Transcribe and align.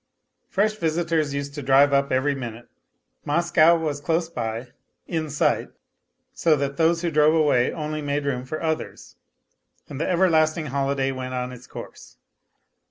Fresh 0.49 0.77
visitors 0.77 1.35
used 1.35 1.53
to 1.53 1.61
drive 1.61 1.93
up 1.93 2.11
every 2.11 2.33
minute. 2.33 2.67
Moscow 3.23 3.77
was 3.77 4.01
close 4.01 4.29
by, 4.31 4.69
in 5.05 5.29
sight, 5.29 5.69
so 6.33 6.55
that 6.55 6.77
those 6.77 7.03
who 7.03 7.11
drove 7.11 7.35
away 7.35 7.71
only 7.71 8.01
made 8.01 8.25
room 8.25 8.43
for 8.43 8.63
others, 8.63 9.15
and 9.87 10.01
the 10.01 10.09
everlasting 10.09 10.65
holiday 10.65 11.11
went 11.11 11.35
on 11.35 11.51
its 11.51 11.67
course. 11.67 12.17